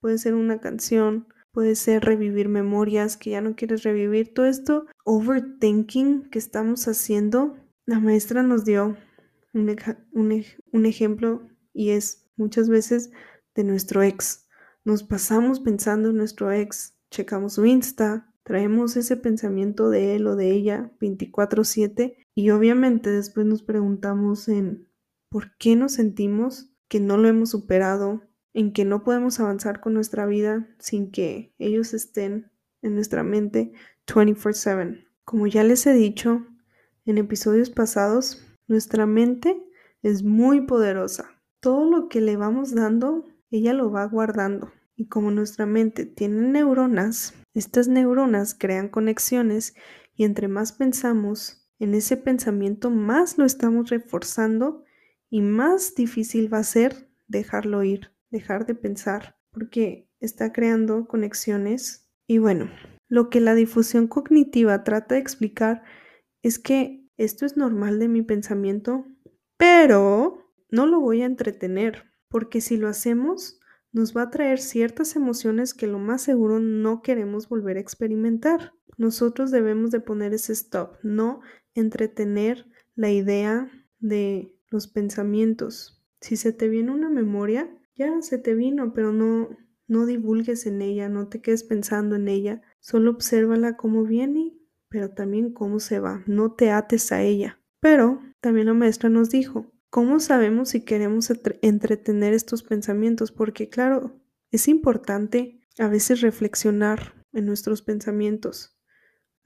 [0.00, 4.34] Puede ser una canción, puede ser revivir memorias que ya no quieres revivir.
[4.34, 7.56] Todo esto overthinking que estamos haciendo,
[7.86, 8.96] la maestra nos dio
[9.52, 9.76] un,
[10.72, 13.10] un ejemplo y es muchas veces
[13.54, 14.48] de nuestro ex.
[14.84, 20.36] Nos pasamos pensando en nuestro ex, checamos su Insta, traemos ese pensamiento de él o
[20.36, 24.88] de ella 24/7 y obviamente después nos preguntamos en
[25.30, 28.22] por qué nos sentimos que no lo hemos superado,
[28.54, 32.50] en que no podemos avanzar con nuestra vida sin que ellos estén
[32.82, 33.72] en nuestra mente
[34.06, 35.04] 24/7.
[35.24, 36.46] Como ya les he dicho
[37.04, 39.62] en episodios pasados, nuestra mente
[40.02, 44.70] es muy poderosa todo lo que le vamos dando, ella lo va guardando.
[44.94, 49.74] Y como nuestra mente tiene neuronas, estas neuronas crean conexiones
[50.14, 54.84] y entre más pensamos en ese pensamiento, más lo estamos reforzando
[55.30, 62.08] y más difícil va a ser dejarlo ir, dejar de pensar, porque está creando conexiones.
[62.26, 62.70] Y bueno,
[63.08, 65.82] lo que la difusión cognitiva trata de explicar
[66.42, 69.06] es que esto es normal de mi pensamiento,
[69.56, 73.60] pero no lo voy a entretener, porque si lo hacemos,
[73.92, 78.74] nos va a traer ciertas emociones que lo más seguro no queremos volver a experimentar.
[78.98, 81.40] Nosotros debemos de poner ese stop, no
[81.74, 86.04] entretener la idea de los pensamientos.
[86.20, 89.50] Si se te viene una memoria, ya se te vino, pero no
[89.88, 95.10] no divulgues en ella, no te quedes pensando en ella, solo obsérvala cómo viene, pero
[95.10, 97.60] también cómo se va, no te ates a ella.
[97.78, 101.30] Pero también la maestra nos dijo, ¿Cómo sabemos si queremos
[101.62, 103.32] entretener estos pensamientos?
[103.32, 108.76] Porque claro, es importante a veces reflexionar en nuestros pensamientos.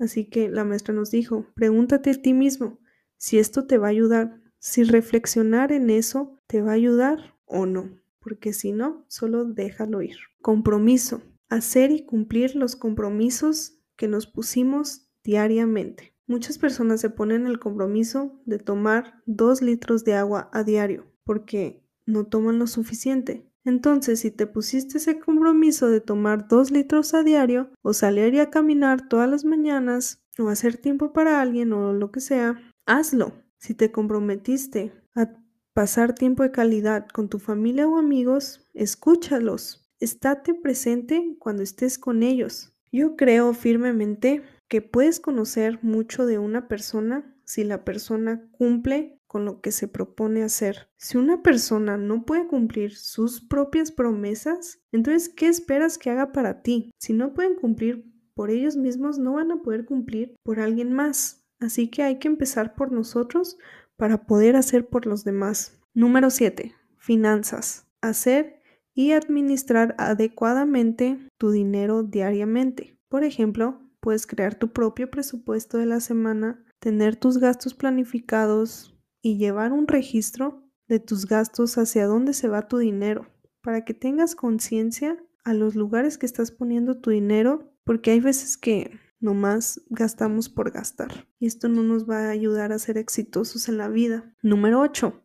[0.00, 2.80] Así que la maestra nos dijo, pregúntate a ti mismo
[3.16, 7.66] si esto te va a ayudar, si reflexionar en eso te va a ayudar o
[7.66, 10.16] no, porque si no, solo déjalo ir.
[10.40, 16.14] Compromiso, hacer y cumplir los compromisos que nos pusimos diariamente.
[16.28, 21.82] Muchas personas se ponen el compromiso de tomar dos litros de agua a diario porque
[22.06, 23.50] no toman lo suficiente.
[23.64, 28.50] Entonces, si te pusiste ese compromiso de tomar dos litros a diario, o salir a
[28.50, 33.34] caminar todas las mañanas, o hacer tiempo para alguien, o lo que sea, hazlo.
[33.60, 35.34] Si te comprometiste a
[35.74, 39.86] pasar tiempo de calidad con tu familia o amigos, escúchalos.
[40.00, 42.72] Estate presente cuando estés con ellos.
[42.90, 49.44] Yo creo firmemente que puedes conocer mucho de una persona si la persona cumple con
[49.44, 50.88] lo que se propone hacer.
[50.96, 56.62] Si una persona no puede cumplir sus propias promesas, entonces, ¿qué esperas que haga para
[56.62, 56.90] ti?
[56.98, 61.39] Si no pueden cumplir por ellos mismos, no van a poder cumplir por alguien más.
[61.60, 63.58] Así que hay que empezar por nosotros
[63.96, 65.78] para poder hacer por los demás.
[65.94, 66.74] Número 7.
[66.96, 67.86] Finanzas.
[68.00, 68.60] Hacer
[68.94, 72.98] y administrar adecuadamente tu dinero diariamente.
[73.08, 79.36] Por ejemplo, Puedes crear tu propio presupuesto de la semana, tener tus gastos planificados y
[79.36, 83.28] llevar un registro de tus gastos hacia dónde se va tu dinero,
[83.60, 88.56] para que tengas conciencia a los lugares que estás poniendo tu dinero, porque hay veces
[88.56, 93.68] que nomás gastamos por gastar y esto no nos va a ayudar a ser exitosos
[93.68, 94.34] en la vida.
[94.42, 95.22] Número 8.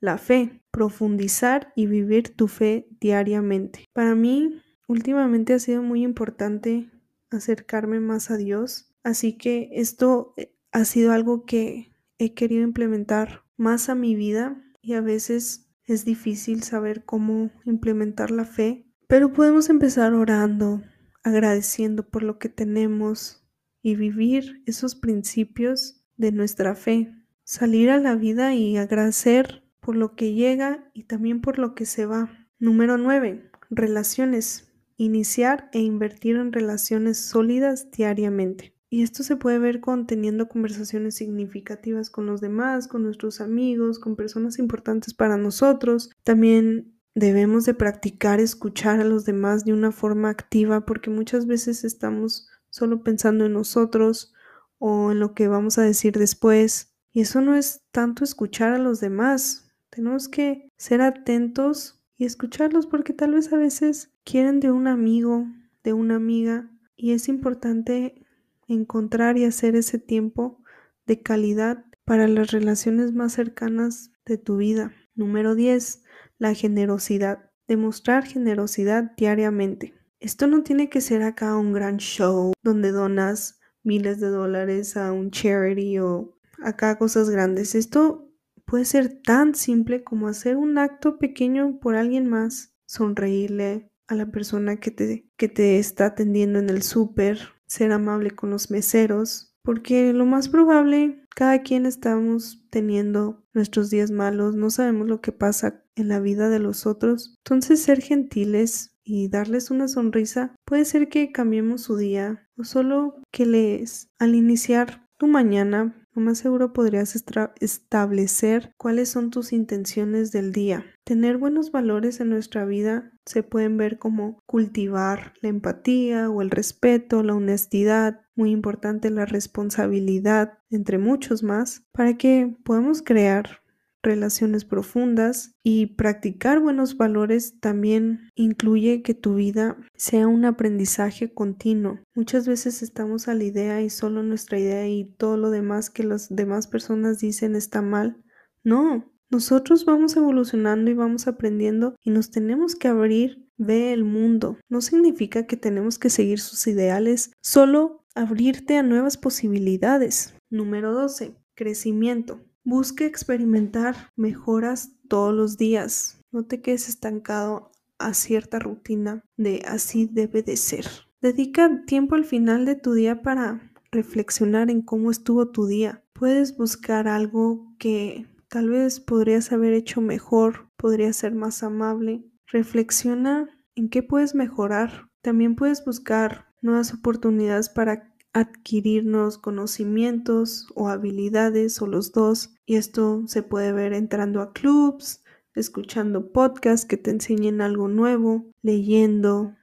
[0.00, 0.62] La fe.
[0.70, 3.84] Profundizar y vivir tu fe diariamente.
[3.92, 6.90] Para mí, últimamente ha sido muy importante
[7.30, 8.94] acercarme más a Dios.
[9.02, 14.62] Así que esto eh, ha sido algo que he querido implementar más a mi vida
[14.82, 20.82] y a veces es difícil saber cómo implementar la fe, pero podemos empezar orando,
[21.22, 23.44] agradeciendo por lo que tenemos
[23.82, 27.14] y vivir esos principios de nuestra fe.
[27.44, 31.86] Salir a la vida y agradecer por lo que llega y también por lo que
[31.86, 32.30] se va.
[32.58, 33.50] Número 9.
[33.70, 38.74] Relaciones iniciar e invertir en relaciones sólidas diariamente.
[38.90, 43.98] Y esto se puede ver con teniendo conversaciones significativas con los demás, con nuestros amigos,
[43.98, 46.10] con personas importantes para nosotros.
[46.24, 51.84] También debemos de practicar escuchar a los demás de una forma activa porque muchas veces
[51.84, 54.32] estamos solo pensando en nosotros
[54.78, 56.94] o en lo que vamos a decir después.
[57.12, 59.70] Y eso no es tanto escuchar a los demás.
[59.90, 65.46] Tenemos que ser atentos y escucharlos porque tal vez a veces quieren de un amigo,
[65.82, 66.70] de una amiga.
[66.96, 68.26] Y es importante
[68.66, 70.62] encontrar y hacer ese tiempo
[71.06, 74.92] de calidad para las relaciones más cercanas de tu vida.
[75.14, 76.02] Número 10.
[76.38, 77.50] La generosidad.
[77.66, 79.94] Demostrar generosidad diariamente.
[80.20, 85.12] Esto no tiene que ser acá un gran show donde donas miles de dólares a
[85.12, 87.74] un charity o acá cosas grandes.
[87.74, 88.28] Esto
[88.64, 94.30] puede ser tan simple como hacer un acto pequeño por alguien más, sonreírle a la
[94.30, 99.54] persona que te, que te está atendiendo en el súper, ser amable con los meseros,
[99.62, 105.32] porque lo más probable, cada quien estamos teniendo nuestros días malos, no sabemos lo que
[105.32, 107.34] pasa en la vida de los otros.
[107.44, 113.16] Entonces ser gentiles y darles una sonrisa puede ser que cambiemos su día o solo
[113.30, 117.14] que les al iniciar tu mañana lo más seguro podrías
[117.60, 120.84] establecer cuáles son tus intenciones del día.
[121.04, 126.50] Tener buenos valores en nuestra vida se pueden ver como cultivar la empatía o el
[126.50, 133.62] respeto, la honestidad, muy importante la responsabilidad, entre muchos más, para que podamos crear
[134.02, 142.00] relaciones profundas y practicar buenos valores también incluye que tu vida sea un aprendizaje continuo.
[142.14, 146.04] Muchas veces estamos a la idea y solo nuestra idea y todo lo demás que
[146.04, 148.22] las demás personas dicen está mal.
[148.64, 154.58] No, nosotros vamos evolucionando y vamos aprendiendo y nos tenemos que abrir, ve el mundo.
[154.70, 160.34] No significa que tenemos que seguir sus ideales, solo abrirte a nuevas posibilidades.
[160.50, 161.36] Número 12.
[161.54, 162.40] Crecimiento.
[162.70, 166.20] Busque experimentar mejoras todos los días.
[166.30, 170.84] No te quedes estancado a cierta rutina de así debe de ser.
[171.22, 176.04] Dedica tiempo al final de tu día para reflexionar en cómo estuvo tu día.
[176.12, 182.22] Puedes buscar algo que tal vez podrías haber hecho mejor, podría ser más amable.
[182.48, 185.08] Reflexiona en qué puedes mejorar.
[185.22, 192.54] También puedes buscar nuevas oportunidades para adquirirnos conocimientos o habilidades o los dos.
[192.66, 195.22] Y esto se puede ver entrando a clubs,
[195.54, 199.56] escuchando podcasts que te enseñen algo nuevo, leyendo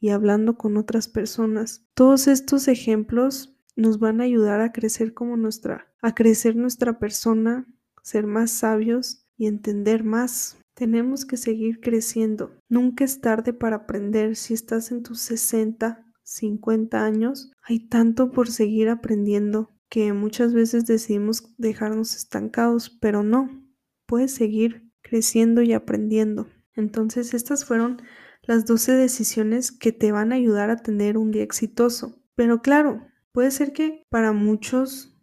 [0.00, 1.84] y hablando con otras personas.
[1.94, 7.66] Todos estos ejemplos nos van a ayudar a crecer como nuestra, a crecer nuestra persona,
[8.02, 10.56] ser más sabios y entender más.
[10.74, 12.56] Tenemos que seguir creciendo.
[12.68, 18.50] Nunca es tarde para aprender si estás en tus 60 50 años, hay tanto por
[18.50, 23.62] seguir aprendiendo que muchas veces decidimos dejarnos estancados, pero no,
[24.06, 26.48] puedes seguir creciendo y aprendiendo.
[26.74, 28.00] Entonces estas fueron
[28.42, 32.22] las 12 decisiones que te van a ayudar a tener un día exitoso.
[32.34, 35.14] Pero claro, puede ser que para muchos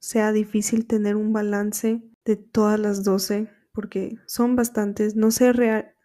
[0.00, 5.16] sea difícil tener un balance de todas las 12 porque son bastantes.
[5.16, 5.52] No, sé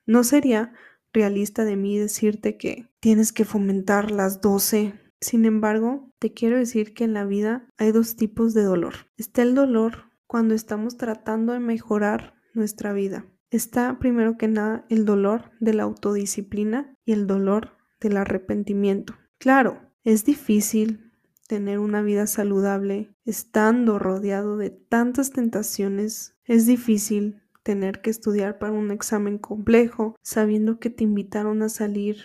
[0.05, 0.73] no sería
[1.15, 4.93] realista de mí decirte que tienes que fomentar las 12.
[5.19, 8.93] Sin embargo, te quiero decir que en la vida hay dos tipos de dolor.
[9.17, 13.25] Está el dolor cuando estamos tratando de mejorar nuestra vida.
[13.49, 19.15] Está primero que nada el dolor de la autodisciplina y el dolor del arrepentimiento.
[19.37, 21.11] Claro, es difícil
[21.47, 26.35] tener una vida saludable estando rodeado de tantas tentaciones.
[26.43, 32.17] Es difícil tener que estudiar para un examen complejo, sabiendo que te invitaron a salir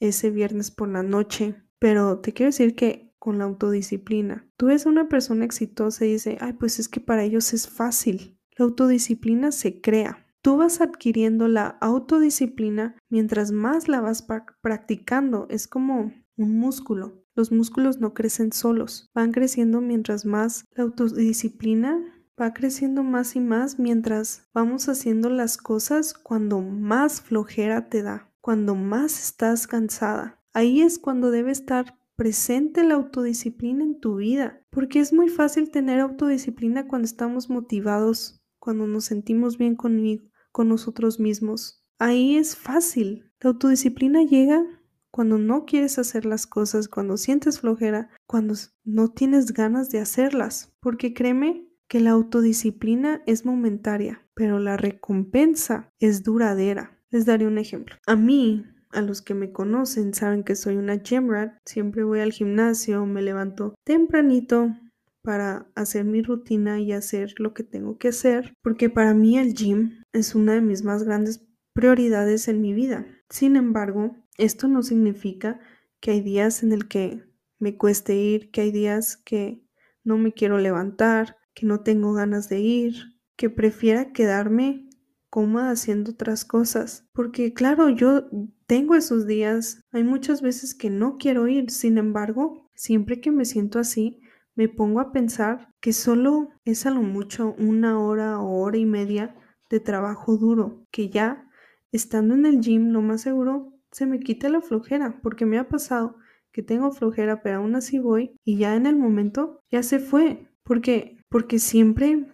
[0.00, 1.54] ese viernes por la noche.
[1.78, 6.12] Pero te quiero decir que con la autodisciplina, tú ves a una persona exitosa y
[6.12, 8.38] dice, ay, pues es que para ellos es fácil.
[8.56, 10.26] La autodisciplina se crea.
[10.42, 14.26] Tú vas adquiriendo la autodisciplina mientras más la vas
[14.60, 15.46] practicando.
[15.48, 17.24] Es como un músculo.
[17.36, 23.40] Los músculos no crecen solos, van creciendo mientras más la autodisciplina va creciendo más y
[23.40, 30.40] más mientras vamos haciendo las cosas cuando más flojera te da, cuando más estás cansada.
[30.52, 35.70] Ahí es cuando debe estar presente la autodisciplina en tu vida, porque es muy fácil
[35.70, 41.84] tener autodisciplina cuando estamos motivados, cuando nos sentimos bien conmigo, con nosotros mismos.
[41.98, 43.30] Ahí es fácil.
[43.40, 44.64] La autodisciplina llega
[45.10, 50.72] cuando no quieres hacer las cosas, cuando sientes flojera, cuando no tienes ganas de hacerlas,
[50.80, 56.98] porque créeme que la autodisciplina es momentaria, pero la recompensa es duradera.
[57.10, 57.96] Les daré un ejemplo.
[58.06, 61.56] A mí a los que me conocen saben que soy una gym rat.
[61.64, 64.74] Siempre voy al gimnasio, me levanto tempranito
[65.22, 69.54] para hacer mi rutina y hacer lo que tengo que hacer, porque para mí el
[69.54, 73.06] gym es una de mis más grandes prioridades en mi vida.
[73.28, 75.60] Sin embargo, esto no significa
[76.00, 77.24] que hay días en el que
[77.58, 79.66] me cueste ir, que hay días que
[80.04, 82.94] no me quiero levantar, que no tengo ganas de ir,
[83.36, 84.88] que prefiera quedarme
[85.28, 87.08] cómoda haciendo otras cosas.
[87.12, 88.28] Porque claro, yo
[88.66, 93.44] tengo esos días, hay muchas veces que no quiero ir, sin embargo, siempre que me
[93.44, 94.20] siento así,
[94.54, 98.86] me pongo a pensar que solo es a lo mucho una hora o hora y
[98.86, 99.34] media
[99.68, 101.48] de trabajo duro, que ya
[101.90, 105.68] estando en el gym, lo más seguro, se me quita la flojera, porque me ha
[105.68, 106.16] pasado
[106.52, 110.48] que tengo flojera, pero aún así voy y ya en el momento ya se fue,
[110.62, 112.26] porque porque siempre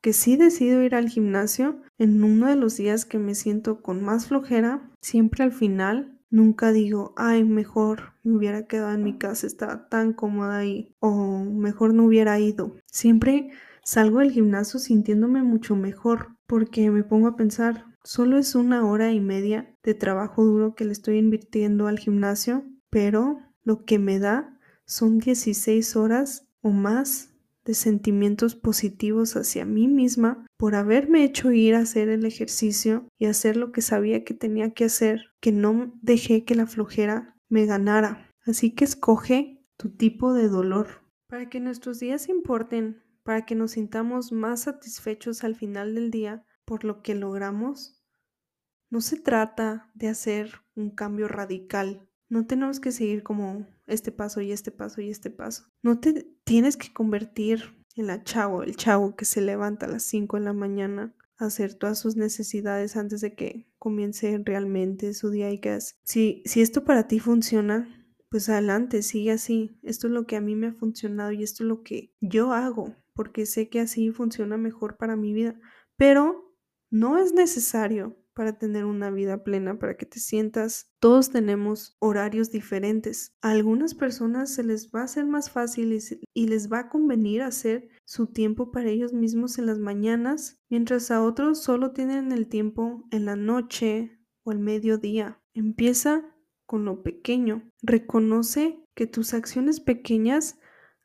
[0.00, 4.02] que sí decido ir al gimnasio, en uno de los días que me siento con
[4.02, 9.46] más flojera, siempre al final nunca digo, ay, mejor me hubiera quedado en mi casa,
[9.46, 12.76] estaba tan cómoda ahí, o mejor no hubiera ido.
[12.86, 13.50] Siempre
[13.84, 19.12] salgo del gimnasio sintiéndome mucho mejor, porque me pongo a pensar, Solo es una hora
[19.12, 24.18] y media de trabajo duro que le estoy invirtiendo al gimnasio, pero lo que me
[24.18, 27.31] da son 16 horas o más
[27.64, 33.26] de sentimientos positivos hacia mí misma por haberme hecho ir a hacer el ejercicio y
[33.26, 37.66] hacer lo que sabía que tenía que hacer, que no dejé que la flojera me
[37.66, 38.30] ganara.
[38.44, 41.02] Así que escoge tu tipo de dolor.
[41.28, 46.44] Para que nuestros días importen, para que nos sintamos más satisfechos al final del día,
[46.64, 48.02] por lo que logramos,
[48.90, 52.08] no se trata de hacer un cambio radical.
[52.32, 55.64] No tenemos que seguir como este paso y este paso y este paso.
[55.82, 60.04] No te tienes que convertir en la chavo, el chavo que se levanta a las
[60.04, 65.28] 5 de la mañana a hacer todas sus necesidades antes de que comience realmente su
[65.28, 66.00] día y gas.
[66.04, 67.86] Si, si esto para ti funciona,
[68.30, 69.78] pues adelante, sigue así.
[69.82, 72.54] Esto es lo que a mí me ha funcionado y esto es lo que yo
[72.54, 75.60] hago, porque sé que así funciona mejor para mi vida.
[75.98, 76.56] Pero
[76.88, 80.90] no es necesario para tener una vida plena, para que te sientas.
[81.00, 83.34] Todos tenemos horarios diferentes.
[83.42, 85.98] A algunas personas se les va a hacer más fácil
[86.34, 91.10] y, les va a convenir hacer su tiempo para ellos mismos en las mañanas, mientras
[91.10, 95.40] a otros solo tienen el tiempo en la noche o al mediodía.
[95.54, 96.34] Empieza
[96.66, 97.70] con lo pequeño.
[97.82, 100.58] Reconoce que tus acciones pequeñas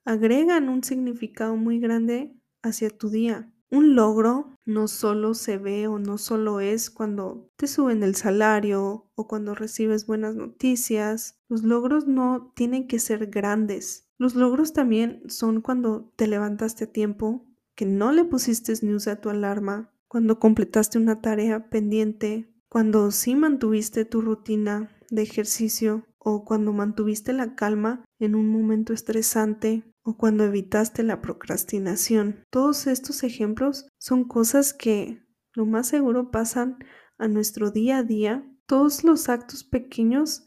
[0.05, 3.51] agregan un significado muy grande hacia tu día.
[3.69, 9.09] Un logro no solo se ve o no solo es cuando te suben el salario
[9.15, 11.39] o cuando recibes buenas noticias.
[11.47, 14.09] Los logros no tienen que ser grandes.
[14.17, 17.45] Los logros también son cuando te levantaste a tiempo,
[17.75, 23.35] que no le pusiste snooze a tu alarma, cuando completaste una tarea pendiente, cuando sí
[23.35, 30.15] mantuviste tu rutina de ejercicio o cuando mantuviste la calma en un momento estresante o
[30.15, 32.45] cuando evitaste la procrastinación.
[32.49, 35.21] Todos estos ejemplos son cosas que
[35.53, 36.77] lo más seguro pasan
[37.17, 38.49] a nuestro día a día.
[38.67, 40.45] Todos los actos pequeños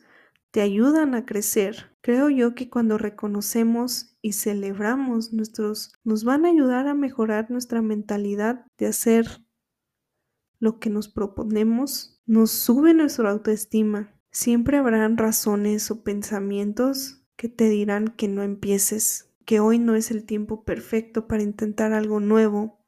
[0.51, 1.95] te ayudan a crecer.
[2.01, 7.83] Creo yo que cuando reconocemos y celebramos nuestros, nos van a ayudar a mejorar nuestra
[7.83, 9.45] mentalidad de hacer
[10.59, 14.19] lo que nos proponemos, nos sube nuestra autoestima.
[14.31, 20.11] Siempre habrán razones o pensamientos que te dirán que no empieces, que hoy no es
[20.11, 22.85] el tiempo perfecto para intentar algo nuevo,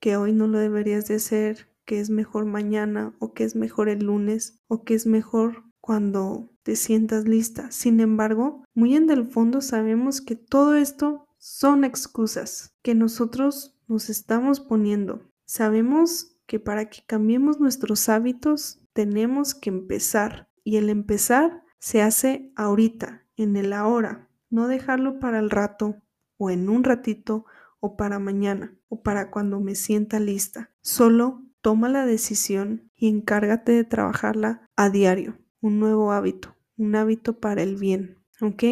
[0.00, 3.88] que hoy no lo deberías de hacer, que es mejor mañana o que es mejor
[3.88, 7.70] el lunes o que es mejor cuando te sientas lista.
[7.70, 14.10] Sin embargo, muy en el fondo sabemos que todo esto son excusas que nosotros nos
[14.10, 15.30] estamos poniendo.
[15.44, 22.52] Sabemos que para que cambiemos nuestros hábitos tenemos que empezar y el empezar se hace
[22.56, 26.02] ahorita en el ahora, no dejarlo para el rato
[26.38, 27.46] o en un ratito
[27.80, 30.70] o para mañana o para cuando me sienta lista.
[30.82, 35.38] Solo toma la decisión y encárgate de trabajarla a diario.
[35.60, 38.18] Un nuevo hábito, un hábito para el bien.
[38.40, 38.62] ¿Ok?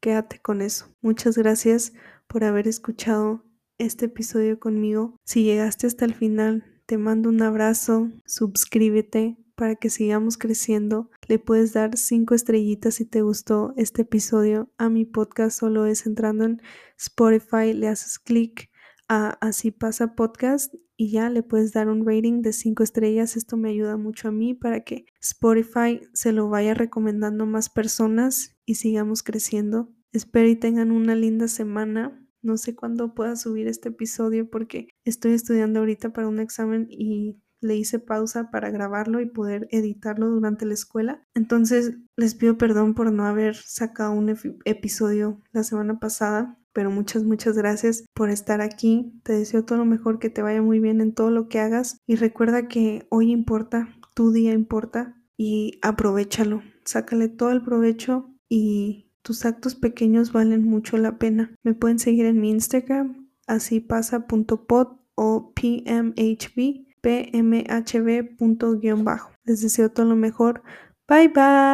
[0.00, 0.86] Quédate con eso.
[1.00, 1.92] Muchas gracias
[2.26, 3.44] por haber escuchado
[3.78, 5.16] este episodio conmigo.
[5.24, 11.10] Si llegaste hasta el final, te mando un abrazo, suscríbete para que sigamos creciendo.
[11.28, 15.60] Le puedes dar cinco estrellitas si te gustó este episodio a mi podcast.
[15.60, 16.62] Solo es entrando en
[16.98, 18.70] Spotify, le haces clic
[19.06, 23.36] a Así pasa podcast y ya le puedes dar un rating de cinco estrellas.
[23.36, 27.68] Esto me ayuda mucho a mí para que Spotify se lo vaya recomendando a más
[27.68, 29.92] personas y sigamos creciendo.
[30.10, 32.26] Espero y tengan una linda semana.
[32.40, 37.42] No sé cuándo pueda subir este episodio porque estoy estudiando ahorita para un examen y
[37.60, 41.22] le hice pausa para grabarlo y poder editarlo durante la escuela.
[41.34, 44.34] Entonces les pido perdón por no haber sacado un
[44.64, 49.20] episodio la semana pasada, pero muchas, muchas gracias por estar aquí.
[49.24, 51.98] Te deseo todo lo mejor, que te vaya muy bien en todo lo que hagas
[52.06, 59.10] y recuerda que hoy importa, tu día importa y aprovechalo, sácale todo el provecho y
[59.22, 61.54] tus actos pequeños valen mucho la pena.
[61.62, 68.40] Me pueden seguir en mi Instagram, así pasa.pod o pmhb, pmhb.bajo.
[69.44, 70.62] Les deseo todo lo mejor.
[71.08, 71.70] Bye bye.